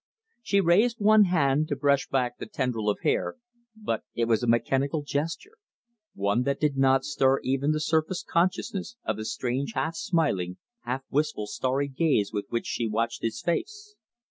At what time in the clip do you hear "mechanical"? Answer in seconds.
4.47-5.03